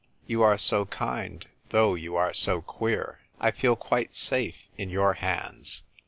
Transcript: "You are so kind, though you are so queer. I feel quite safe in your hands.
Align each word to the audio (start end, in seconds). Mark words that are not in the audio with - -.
"You 0.25 0.41
are 0.41 0.57
so 0.57 0.85
kind, 0.87 1.45
though 1.69 1.93
you 1.93 2.15
are 2.15 2.33
so 2.33 2.63
queer. 2.63 3.19
I 3.39 3.51
feel 3.51 3.75
quite 3.75 4.15
safe 4.15 4.57
in 4.75 4.89
your 4.89 5.13
hands. 5.13 5.83